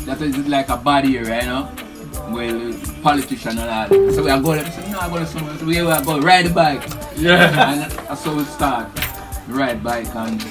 That 0.05 0.21
is 0.21 0.37
like 0.47 0.69
a 0.69 0.77
body 0.77 1.17
area, 1.17 1.41
you 1.41 1.47
know. 1.49 1.84
Well, 2.29 2.74
politician 3.03 3.58
and 3.58 3.60
all 3.60 3.88
that. 3.88 4.13
So 4.13 4.24
we 4.24 4.29
are 4.32 4.41
going. 4.41 4.60
I 4.60 4.91
no, 4.91 5.00
I'm 5.00 5.12
going 5.12 5.25
somewhere. 5.25 5.58
So 5.58 5.65
we 5.65 5.79
are 5.79 6.03
going 6.03 6.24
ride 6.24 6.46
the 6.46 6.53
bike. 6.53 6.84
Yeah. 7.15 7.72
And 7.72 7.91
that's 7.91 8.24
how 8.24 8.36
we 8.36 8.44
start. 8.46 8.88
Ride 9.48 9.84
bike 9.84 10.13
and 10.15 10.41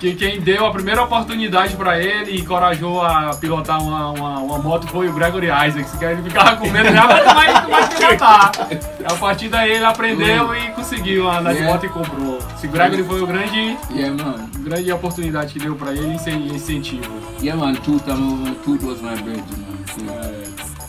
Que 0.00 0.14
quem 0.14 0.40
deu 0.40 0.64
a 0.66 0.70
primeira 0.70 1.02
oportunidade 1.02 1.74
pra 1.76 1.98
ele 2.00 2.32
e 2.32 2.40
encorajou 2.40 3.02
a 3.02 3.30
pilotar 3.40 3.82
uma, 3.82 4.10
uma, 4.10 4.38
uma 4.38 4.58
moto 4.58 4.86
foi 4.88 5.08
o 5.08 5.12
Gregory 5.12 5.46
Isaacs, 5.46 5.92
que 5.98 6.04
ele 6.04 6.22
ficava 6.22 6.56
com 6.56 6.68
medo 6.70 6.88
já, 6.92 7.06
mas 7.06 7.26
não 7.26 7.34
vai, 7.34 7.52
não 7.62 7.70
vai 7.70 7.88
pilotar. 7.88 8.52
A 9.04 9.14
partir 9.14 9.48
daí 9.48 9.72
ele 9.72 9.84
aprendeu 9.84 10.54
e 10.54 10.70
conseguiu 10.70 11.28
andar 11.30 11.52
de 11.52 11.58
Yeah. 11.58 11.72
moto 11.72 11.86
e 11.86 11.88
comprou. 11.88 12.38
Esse 12.56 12.68
Gregory 12.68 13.02
foi 13.02 13.20
o 13.22 13.26
grande, 13.26 13.76
Yeah, 13.90 14.22
man. 14.22 14.48
grande 14.60 14.92
oportunidade 14.92 15.52
que 15.52 15.58
deu 15.58 15.74
pra 15.74 15.92
ele 15.92 16.12
e 16.12 16.54
incentivo. 16.54 17.04
Yeah, 17.42 17.60
man. 17.60 17.72
Um, 17.72 18.54
Tooth 18.64 18.84
was 18.84 19.00
my 19.00 19.14
virgin, 19.16 19.42
man. 19.58 19.78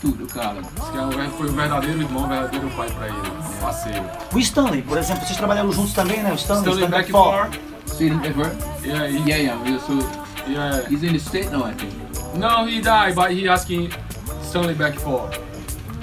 Tooth, 0.00 0.18
the 0.26 0.32
collar. 0.32 0.56
Esse 0.58 0.90
que 0.92 0.98
é 0.98 1.00
o- 1.26 1.30
foi 1.32 1.46
o 1.48 1.52
verdadeiro 1.52 2.00
irmão, 2.02 2.24
o 2.24 2.28
verdadeiro 2.28 2.68
pai 2.76 2.88
pra 2.90 3.06
ele, 3.08 3.16
parceiro. 3.60 4.04
O 4.32 4.38
Stanley, 4.38 4.82
por 4.82 4.96
exemplo, 4.98 5.24
vocês 5.26 5.36
trabalharam 5.36 5.72
juntos 5.72 5.92
também, 5.92 6.22
né? 6.22 6.30
O 6.32 6.34
Stanley, 6.36 6.60
Stanley 6.70 6.84
Stanley 6.84 6.88
Beckford. 7.04 7.60
See 8.00 8.08
him 8.08 8.24
ever? 8.24 8.48
Yeah, 8.82 9.06
he, 9.12 9.18
Yeah, 9.28 9.36
yeah. 9.36 9.64
yeah, 9.68 9.78
So 9.84 9.92
yeah. 10.48 10.88
he's 10.88 11.02
in 11.02 11.12
the 11.12 11.18
state 11.20 11.52
now, 11.52 11.64
I 11.64 11.74
think. 11.74 11.92
No, 12.34 12.64
he 12.64 12.80
died, 12.80 13.14
but 13.14 13.30
he 13.30 13.46
asking 13.46 13.92
Stanley 14.40 14.72
Beckford. 14.72 15.36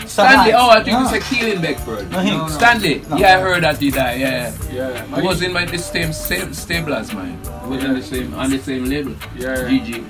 Stanley, 0.05 0.53
oh, 0.53 0.69
I 0.69 0.83
think 0.83 0.95
Ah. 0.95 1.09
it's 1.09 1.13
a 1.17 1.19
Keelan 1.19 1.59
Beckford. 1.59 2.05
No, 2.11 2.19
him. 2.19 2.37
No, 2.37 2.45
no. 2.45 2.53
Stanley, 2.53 3.01
No. 3.09 3.17
yeah, 3.17 3.37
I 3.37 3.41
heard 3.41 3.63
that 3.63 3.77
he 3.81 3.89
died. 3.89 4.19
Yeah, 4.21 4.51
Yeah, 4.71 5.15
he 5.15 5.21
was 5.25 5.41
in 5.41 5.51
my 5.51 5.65
the 5.65 5.79
same 5.79 6.13
same 6.13 6.53
stable 6.53 6.93
as 6.93 7.11
mine. 7.13 7.39
He 7.65 7.69
was 7.75 7.83
in 7.83 7.93
the 7.95 8.03
same 8.03 8.29
on 8.37 8.51
the 8.51 8.59
same 8.59 8.85
label. 8.85 9.13
Yeah. 9.35 9.65
GG. 9.67 10.03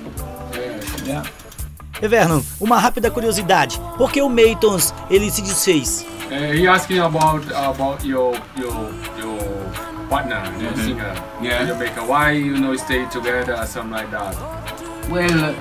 Yeah. 1.08 1.24
E 2.03 2.08
Vernon, 2.08 2.44
uma 2.60 2.77
rápida 2.79 3.10
curiosidade. 3.10 3.79
Por 3.98 4.12
que 4.12 4.22
o 4.22 4.27
Maytons, 4.29 4.94
ele 5.10 5.32
se 5.32 5.41
desfez? 5.41 6.06
Uh, 6.29 6.51
he 6.53 6.67
asking 6.67 7.00
about 7.00 7.46
about 7.56 8.03
your 8.06 8.36
your 8.58 8.91
your 9.17 9.39
partner, 10.10 10.42
your 10.62 10.72
Mhm. 10.72 10.86
singer, 10.86 11.14
Yeah. 11.42 11.64
your 11.68 11.76
maker. 11.78 12.04
Why 12.06 12.32
you 12.32 12.58
know 12.58 12.76
stay 12.76 13.06
together, 13.06 13.56
or 13.56 13.66
something 13.66 13.92
like 13.92 14.12
that. 14.12 14.36
Well, 15.10 15.56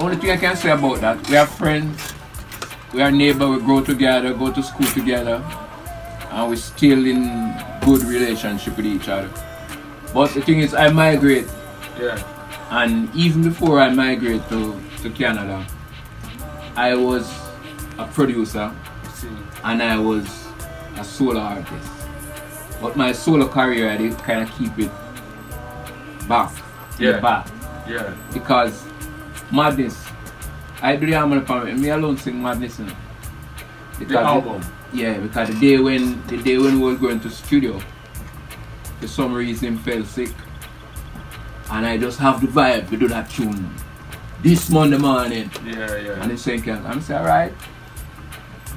only 0.00 0.16
thing 0.16 0.30
I 0.30 0.36
can 0.36 0.56
say 0.56 0.70
about 0.70 1.00
that, 1.00 1.28
we 1.28 1.36
are 1.36 1.46
friends, 1.46 2.12
we 2.92 3.02
are 3.02 3.10
neighbor, 3.10 3.48
we 3.48 3.60
grow 3.60 3.80
together, 3.80 4.32
go 4.34 4.50
to 4.52 4.62
school 4.62 4.86
together, 4.94 5.42
and 6.32 6.48
we're 6.48 6.56
still 6.56 7.06
in 7.06 7.52
good 7.84 8.02
relationship 8.04 8.76
with 8.76 8.86
each 8.86 9.08
other. 9.08 9.28
But 10.14 10.34
the 10.34 10.40
thing 10.40 10.60
is, 10.60 10.74
I 10.74 10.88
migrate, 10.88 11.48
Yeah. 12.00 12.16
and 12.70 13.08
even 13.14 13.42
before 13.42 13.80
I 13.80 13.90
migrate 13.90 14.48
to, 14.50 14.74
to 15.02 15.10
Canada, 15.10 15.64
I 16.76 16.94
was 16.94 17.28
a 17.98 18.04
producer 18.04 18.70
and 19.64 19.82
I 19.82 19.98
was 19.98 20.24
a 20.98 21.02
solo 21.04 21.40
artist. 21.40 21.90
But 22.80 22.96
my 22.96 23.12
solo 23.12 23.48
career, 23.48 23.90
I 23.90 23.96
did 23.96 24.16
kind 24.18 24.42
of 24.42 24.50
keep 24.56 24.78
it 24.78 24.90
back, 26.28 26.52
Yeah. 26.98 27.18
back 27.20 27.46
Yeah. 27.88 28.12
because 28.32 28.84
madness. 29.50 29.96
I 30.80 30.94
do 30.96 31.06
the 31.06 31.12
harmony 31.14 31.40
for 31.44 31.64
me. 31.64 31.72
Me 31.72 31.88
alone 31.88 32.16
sing 32.18 32.40
madness. 32.42 32.78
You 32.78 32.84
know. 32.86 32.92
The 34.06 34.20
album. 34.20 34.62
yeah, 34.92 35.18
because 35.18 35.48
the 35.48 35.54
day 35.58 35.78
when 35.78 36.22
the 36.28 36.36
day 36.36 36.56
when 36.58 36.80
we 36.80 36.92
were 36.92 36.94
going 36.98 37.18
to 37.20 37.30
studio, 37.30 37.80
for 39.00 39.08
some 39.08 39.34
reason 39.34 39.76
fell 39.78 40.04
sick, 40.04 40.30
and 41.70 41.84
I 41.84 41.96
just 41.98 42.18
have 42.20 42.40
the 42.40 42.46
vibe 42.46 42.88
to 42.90 42.96
do 42.96 43.08
that 43.08 43.28
tune 43.28 43.74
this 44.42 44.70
Monday 44.70 44.98
morning. 44.98 45.50
Yeah. 45.66 45.96
Yeah. 45.96 46.22
And 46.22 46.30
they 46.30 46.36
saying, 46.36 46.70
I'm 46.70 47.00
say 47.00 47.14
alright. 47.16 47.52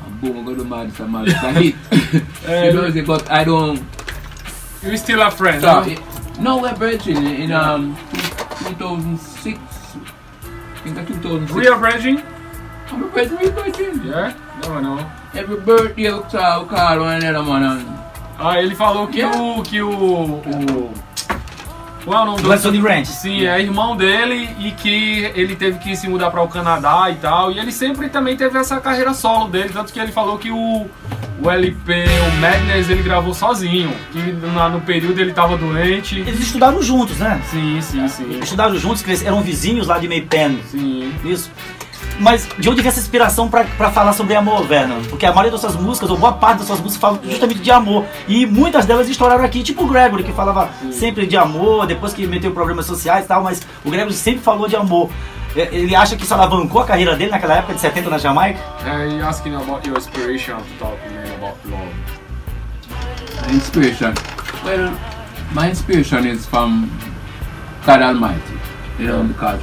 And 0.06 0.22
boom, 0.22 0.40
I 0.40 0.44
go 0.46 0.56
to 0.56 0.64
madness 0.64 1.00
and 1.00 1.12
madness. 1.12 1.36
I 1.44 1.52
hit. 1.52 1.76
you 2.68 2.74
know, 2.74 2.90
say, 2.92 3.02
but 3.02 3.30
I 3.32 3.44
don't. 3.44 3.82
We 4.84 4.98
still 4.98 5.22
are 5.22 5.32
friends. 5.32 5.64
So, 5.64 5.82
it- 5.84 6.00
no, 6.40 6.58
we're 6.62 6.76
bridging 6.76 7.18
in, 7.18 7.28
in 7.28 7.52
um 7.52 7.96
2006. 8.66 9.60
I 9.60 10.84
think 10.84 10.98
of 10.98 11.08
2006. 11.08 11.54
We 11.54 11.68
are 11.68 11.80
bridging. 11.80 12.24
I'm 12.88 13.04
a 13.04 13.08
bridging, 13.08 13.38
we're 13.38 13.52
bridging. 13.52 14.04
Yeah. 14.04 14.34
Never 14.62 14.82
know. 14.82 15.12
Every 15.34 15.60
birthday 15.62 16.12
we 16.12 16.24
call 16.30 16.66
one 17.00 17.24
another 17.24 17.44
man. 17.44 17.64
And 17.64 17.98
Ah, 18.44 18.58
ele 18.58 18.74
falou 18.74 19.08
que 19.08 19.20
Yeah. 19.20 19.32
o 19.38 19.62
que 19.62 19.82
o, 19.84 19.92
o 19.92 20.94
qual 22.06 22.20
é 22.20 22.24
o 22.24 22.26
nome 22.26 22.38
do 22.38 22.44
Gladstone 22.44 22.80
Ranch. 22.80 23.08
Sim, 23.08 23.46
é 23.46 23.60
irmão 23.62 23.96
dele 23.96 24.50
e 24.60 24.72
que 24.72 25.32
ele 25.36 25.56
teve 25.56 25.80
que 25.80 25.96
se 25.96 26.08
mudar 26.08 26.32
para 26.32 26.42
o 26.42 26.48
Canadá 26.48 27.10
e 27.12 27.16
tal. 27.16 27.52
E 27.52 27.60
ele 27.60 27.72
sempre 27.72 28.10
também 28.10 28.36
teve 28.36 28.58
essa 28.58 28.80
carreira 28.80 29.14
solo 29.14 29.48
dele, 29.48 29.70
tanto 29.74 29.92
que 29.94 30.00
ele 30.00 30.12
falou 30.12 30.38
que 30.38 30.50
o, 30.52 30.88
o 31.44 31.50
LP, 31.50 32.06
o 32.06 32.40
Madness, 32.42 32.90
ele 32.90 33.04
gravou 33.04 33.34
sozinho. 33.34 33.92
Que 34.12 34.20
na- 34.32 34.70
no 34.70 34.82
período 34.82 35.20
ele 35.20 35.34
tava 35.34 35.58
doente. 35.58 36.20
Eles 36.20 36.40
estudaram 36.40 36.82
juntos, 36.82 37.18
né? 37.18 37.42
Sim, 37.50 37.80
sim, 37.82 38.08
sim. 38.08 38.40
Estudaram 38.42 38.76
juntos, 38.78 39.02
cres- 39.02 39.24
eram 39.26 39.42
vizinhos 39.42 39.88
lá 39.88 39.98
de 40.00 40.08
Maypen. 40.08 40.60
Sim. 40.70 41.14
Isso. 41.24 41.52
Mas 42.20 42.48
de 42.60 42.70
onde 42.70 42.82
vem 42.82 42.90
essa 42.90 43.00
inspiração 43.00 43.50
pra, 43.50 43.64
pra 43.64 43.90
falar 43.92 44.14
sobre 44.14 44.36
amor, 44.36 44.64
Vernon? 44.68 45.02
Porque 45.10 45.26
a 45.26 45.30
maioria 45.32 45.52
das 45.52 45.62
suas 45.62 45.76
músicas, 45.76 46.10
ou 46.10 46.18
boa 46.18 46.34
parte 46.34 46.60
das 46.60 46.68
suas 46.68 46.80
músicas, 46.80 47.02
falam 47.02 47.20
justamente 47.24 47.62
de 47.62 47.72
amor. 47.72 48.06
E 48.28 48.46
muitas 48.46 48.86
delas 48.86 49.10
estouraram 49.10 49.44
aqui, 49.44 49.64
tipo 49.64 49.84
o 49.84 49.88
Gregory, 49.88 50.24
que 50.24 50.32
falava 50.32 50.70
sempre 50.92 51.26
de 51.26 51.36
amor, 51.36 51.88
depois 51.88 52.14
que 52.14 52.28
meteu 52.28 52.52
problemas 52.52 52.86
sociais 52.86 53.26
e 53.26 53.28
tal, 53.28 53.42
mas 53.42 53.62
o 53.84 53.90
Gregory 53.90 54.14
sempre 54.14 54.42
falou 54.42 54.68
de 54.68 54.76
amor. 54.76 55.10
É, 55.56 55.68
Ele 55.74 55.96
acha 55.96 56.16
que 56.16 56.24
isso 56.24 56.34
alavancou 56.34 56.82
a 56.82 56.86
carreira 56.86 57.16
dele 57.16 57.32
naquela 57.32 57.56
época 57.56 57.74
de 57.74 57.82
70 57.82 58.10
na 58.10 58.18
Jamaica? 58.18 58.60
Uh, 58.86 59.10
he 59.18 59.22
asking 59.22 59.56
about 59.56 59.86
your 59.88 59.98
inspiration 59.98 60.56
to 60.58 60.64
talk 60.80 60.98
about 61.38 61.58
love. 61.70 61.90
inspiration. 63.50 64.14
Well, 64.64 64.92
my 65.54 65.70
inspiration 65.70 66.26
is 66.26 66.46
from 66.46 66.90
God 67.86 68.02
Almighty. 68.02 68.58
You 69.00 69.08
know, 69.08 69.24
because 69.24 69.60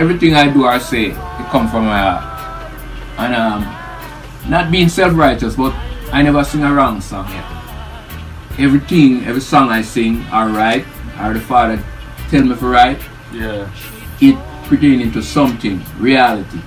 everything 0.00 0.34
I 0.34 0.48
do 0.48 0.64
or 0.64 0.80
say, 0.80 1.10
it 1.12 1.46
comes 1.52 1.70
from 1.70 1.84
my 1.84 1.98
heart. 2.00 2.24
And 3.18 3.34
um, 3.34 4.50
not 4.50 4.70
being 4.70 4.88
self-righteous, 4.88 5.54
but 5.54 5.74
I 6.12 6.22
never 6.22 6.42
sing 6.42 6.64
a 6.64 6.72
wrong 6.72 7.00
song 7.00 7.28
yet. 7.28 7.44
Everything, 8.58 9.24
every 9.26 9.40
song 9.42 9.68
I 9.70 9.82
sing, 9.82 10.24
or 10.32 10.48
write, 10.48 10.86
or 11.22 11.34
the 11.34 11.40
Father 11.40 11.82
tell 12.30 12.42
me 12.42 12.56
to 12.56 12.66
write, 12.66 12.98
Yeah. 13.32 13.68
it 14.20 14.36
pertaining 14.68 15.12
to 15.12 15.22
something, 15.22 15.80
reality. 15.98 16.60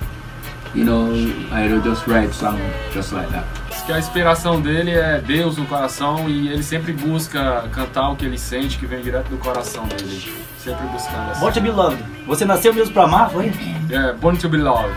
You 0.74 0.84
know, 0.84 1.12
I 1.52 1.68
don't 1.68 1.84
just 1.84 2.06
write 2.06 2.32
song 2.32 2.58
just 2.92 3.12
like 3.12 3.28
that. 3.30 3.44
Que 3.86 3.92
a 3.92 3.98
inspiração 3.98 4.62
dele 4.62 4.92
é 4.92 5.20
Deus 5.20 5.58
no 5.58 5.66
coração 5.66 6.26
e 6.26 6.48
ele 6.48 6.62
sempre 6.62 6.92
busca 6.94 7.68
cantar 7.70 8.08
o 8.10 8.16
que 8.16 8.24
ele 8.24 8.38
sente, 8.38 8.78
que 8.78 8.86
vem 8.86 9.02
direto 9.02 9.28
do 9.28 9.36
coração 9.36 9.86
dele. 9.86 10.24
Sempre 10.58 10.86
buscando 10.86 11.30
assim. 11.32 11.40
Born 11.40 11.52
to 11.52 11.60
be 11.60 11.70
loved. 11.70 12.02
Você 12.26 12.44
nasceu 12.44 12.72
mesmo 12.72 12.92
pra 12.94 13.04
amar, 13.04 13.30
foi? 13.30 13.52
Yeah, 13.90 14.14
born 14.14 14.36
to 14.38 14.48
be 14.48 14.56
loved. 14.56 14.94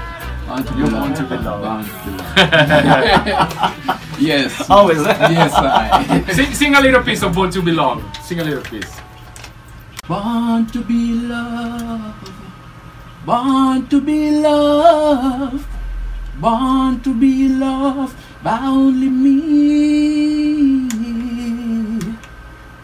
Want 0.48 0.65
to 0.65 0.74
be 0.74 0.79
You 0.79 0.86
loved. 0.88 1.01
want 1.03 1.15
to 1.17 1.24
be 1.24 1.36
loved. 1.38 1.63
Want 1.65 1.86
to 1.86 1.91
be 2.05 2.12
loved. 2.88 4.19
yes. 4.19 4.69
Always. 4.69 5.01
Yes, 5.05 5.53
I. 5.53 6.24
Sing, 6.34 6.53
sing 6.53 6.75
a 6.75 6.79
little 6.79 7.03
piece 7.03 7.22
of 7.24 7.34
Born 7.36 7.50
to 7.51 7.62
be 7.62 7.72
loved. 7.72 8.03
Sing 8.24 8.39
a 8.39 8.43
little 8.46 8.63
piece. 8.63 8.89
Born 10.07 10.65
to 10.67 10.81
be 10.84 11.15
loved. 11.15 12.31
Born 13.25 13.88
to 13.89 14.00
be 14.01 14.31
loved. 14.39 15.65
Born 16.39 17.01
to 17.01 17.13
be 17.13 17.50
loved 17.50 18.15
by 18.41 18.57
only 18.62 19.10
me. 19.10 20.88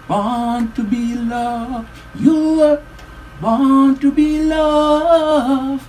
Born 0.08 0.72
to 0.74 0.84
be 0.84 1.16
loved. 1.16 1.88
You 2.20 2.56
were 2.60 2.82
born 3.42 3.96
to 3.98 4.12
be 4.12 4.44
loved. 4.44 5.84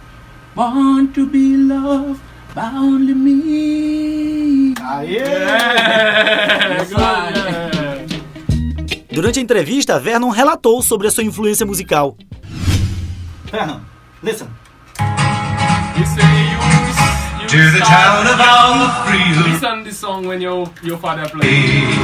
Born 0.54 1.12
to 1.12 1.26
be 1.26 1.56
loved 1.56 2.20
by 2.54 2.70
only 2.74 3.14
me. 3.14 4.74
Aê! 4.80 5.18
Yeah. 5.18 6.14
Durante 9.14 9.38
a 9.38 9.42
entrevista, 9.42 9.98
Vernon 10.00 10.30
relatou 10.30 10.82
sobre 10.82 11.06
a 11.06 11.10
sua 11.10 11.22
influência 11.22 11.64
musical. 11.64 12.16
Vernon, 13.50 13.80
listen. 14.22 14.48
You 15.96 16.04
say 16.04 16.22
you, 16.50 16.58
you 17.42 17.46
To 17.46 17.70
the 17.70 17.84
town 17.84 18.26
of 18.26 18.40
Alfredo. 18.40 19.48
Listen 19.48 19.84
this 19.84 19.96
song 19.96 20.26
when 20.26 20.40
your 20.40 20.68
your 20.82 20.98
father 20.98 21.28
plays. 21.28 21.44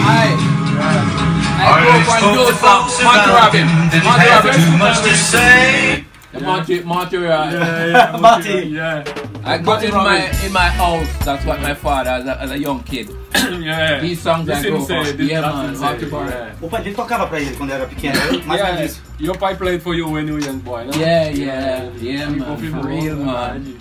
I, 0.07 1.20
I 1.61 2.03
spoke 2.19 2.47
the 2.49 2.55
fox. 2.55 3.03
Monty 3.03 3.31
about 3.31 3.55
him, 3.55 3.69
didn't 3.91 4.05
Monty 4.05 4.27
have 4.29 4.55
too 4.55 4.77
much 4.79 4.99
to 5.03 5.15
say. 5.15 6.05
Yeah, 6.33 6.41
Monty, 6.41 6.83
Monty, 6.83 7.17
uh, 7.17 7.21
Yeah, 7.21 7.87
yeah, 7.87 8.17
Marty. 8.21 8.69
Yeah, 8.69 9.05
I 9.45 9.59
got 9.59 9.67
Monty 9.67 9.87
in 9.87 9.95
my 9.95 10.47
in 10.47 10.53
my 10.53 10.69
house. 10.71 11.09
That's 11.25 11.45
what 11.45 11.61
my 11.61 11.75
father, 11.75 12.11
as 12.11 12.27
a, 12.27 12.41
as 12.41 12.51
a 12.53 12.59
young 12.59 12.83
kid. 12.85 13.11
yeah. 13.35 14.01
These 14.01 14.21
songs 14.23 14.49
I 14.49 14.57
on. 14.57 14.63
this 14.63 15.31
Yeah, 15.31 15.41
man. 15.41 15.79
Monty 15.79 16.07
yeah. 16.07 16.55
O 16.63 16.69
pai 16.69 16.83
dele 16.83 16.95
tocava 16.95 17.27
pra 17.27 17.41
ele 17.41 17.55
quando 17.57 17.73
era 17.73 17.87
pequeno, 17.87 18.15
mais 18.47 18.61
Yeah, 18.61 18.75
menos. 18.77 19.01
Your 19.19 19.37
pai 19.37 19.57
played 19.57 19.83
for 19.83 19.95
you 19.95 20.09
when 20.09 20.27
you 20.29 20.35
were 20.35 20.41
young 20.45 20.61
boy, 20.61 20.85
no? 20.85 20.93
Yeah, 20.97 21.29
yeah, 21.31 21.91
yeah, 22.01 22.29
man, 22.29 22.57
for 22.57 22.87
real, 22.87 23.17
man. 23.17 23.77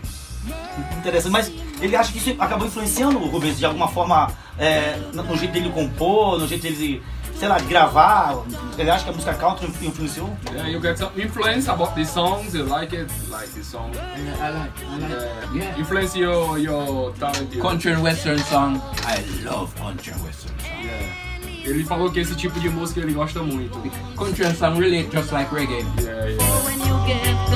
Interessante, 0.98 1.32
mas 1.32 1.52
ele 1.82 1.96
acha 1.96 2.12
que 2.12 2.18
isso 2.18 2.36
acabou 2.40 2.68
influenciando 2.68 3.20
o 3.20 3.28
Rubens 3.28 3.58
de 3.60 3.66
alguma 3.66 3.88
forma 3.88 4.32
é, 4.58 4.98
no 5.14 5.24
no 5.24 5.38
jeito 5.38 5.54
dele 5.54 5.70
compor, 5.70 6.40
no 6.40 6.48
jeito 6.48 6.64
dele 6.64 7.02
sei 7.38 7.48
lá, 7.48 7.60
gravar? 7.60 8.38
Ele 8.78 8.90
acha 8.90 9.04
que 9.04 9.10
a 9.10 9.14
música 9.14 9.34
country 9.34 9.68
influenciou? 9.82 10.30
Yeah, 10.54 10.70
you 10.70 10.82
get 10.82 10.98
some 10.98 11.12
influence 11.22 11.70
about 11.70 11.94
these 11.96 12.10
songs. 12.12 12.54
You 12.54 12.66
like 12.66 12.96
it, 12.96 13.10
like 13.30 13.48
this 13.54 13.68
song. 13.68 13.92
Yeah, 13.94 14.48
I 14.48 14.52
like, 14.52 14.72
I 14.86 15.00
like. 15.00 15.14
Yeah. 15.14 15.64
Yeah. 15.66 15.80
Influence 15.80 16.18
your 16.18 16.58
your 16.58 17.14
talent. 17.20 17.54
your- 17.54 17.62
Country 17.62 17.92
and 17.94 18.02
western 18.04 18.40
song. 18.46 18.82
I 19.06 19.20
love 19.46 19.74
country 19.76 20.14
and 20.14 20.24
western 20.24 20.54
song. 20.60 20.84
Yeah. 20.84 21.70
Ele 21.70 21.84
falou 21.84 22.10
que 22.10 22.20
esse 22.22 22.36
tipo 22.36 22.60
de 22.60 22.70
música 22.70 23.00
ele 23.02 23.14
gosta 23.14 23.42
muito. 23.42 23.78
Country 24.18 24.46
and 24.46 24.56
song 24.56 24.80
relate 24.80 25.10
just 25.12 25.32
like 25.32 25.54
reggae. 25.54 25.86
Yeah, 26.02 26.30
yeah. 26.30 27.50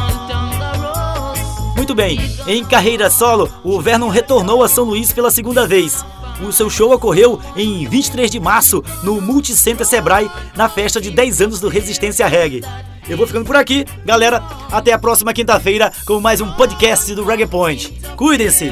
Muito 1.75 1.95
bem, 1.95 2.17
em 2.47 2.63
carreira 2.63 3.09
solo, 3.09 3.49
o 3.63 3.81
Vernon 3.81 4.07
retornou 4.09 4.63
a 4.63 4.67
São 4.69 4.85
Luís 4.85 5.11
pela 5.11 5.29
segunda 5.31 5.67
vez. 5.67 6.05
O 6.41 6.51
seu 6.51 6.69
show 6.69 6.93
ocorreu 6.93 7.39
em 7.55 7.87
23 7.87 8.29
de 8.29 8.39
março 8.39 8.83
no 9.03 9.21
Multicenter 9.21 9.85
Sebrae, 9.85 10.29
na 10.55 10.69
festa 10.69 10.99
de 10.99 11.11
10 11.11 11.41
anos 11.41 11.59
do 11.59 11.69
Resistência 11.69 12.27
Reggae. 12.27 12.61
Eu 13.07 13.17
vou 13.17 13.27
ficando 13.27 13.45
por 13.45 13.55
aqui, 13.55 13.85
galera. 14.05 14.41
Até 14.71 14.93
a 14.93 14.99
próxima 14.99 15.33
quinta-feira 15.33 15.91
com 16.05 16.19
mais 16.19 16.41
um 16.41 16.51
podcast 16.53 17.13
do 17.13 17.25
Reggae 17.25 17.45
Point. 17.45 17.93
Cuidem-se! 18.15 18.71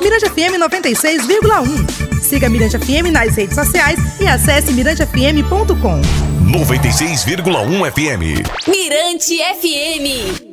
Mirante 0.00 0.30
FM 0.30 0.56
96,1. 0.58 2.20
Siga 2.22 2.48
Mirante 2.48 2.78
FM 2.78 3.12
nas 3.12 3.36
redes 3.36 3.54
sociais 3.54 3.98
e 4.20 4.26
acesse 4.26 4.72
mirantefm.com. 4.72 6.00
96,1 6.46 7.92
FM. 7.92 8.66
Mirante 8.66 9.36
FM. 9.36 10.45